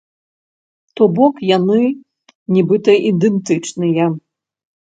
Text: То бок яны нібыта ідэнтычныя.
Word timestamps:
То 0.99 1.03
бок 1.19 1.35
яны 1.57 1.77
нібыта 2.57 2.91
ідэнтычныя. 3.11 4.05